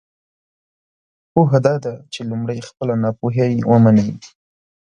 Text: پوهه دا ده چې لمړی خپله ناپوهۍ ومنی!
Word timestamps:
پوهه 1.31 1.59
دا 1.65 1.75
ده 1.83 1.93
چې 2.13 2.19
لمړی 2.29 2.59
خپله 2.69 2.93
ناپوهۍ 3.03 3.53
ومنی! 3.71 4.09